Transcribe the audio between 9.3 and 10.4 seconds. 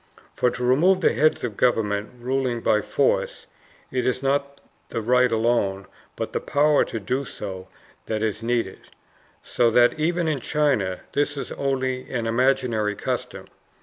So that even in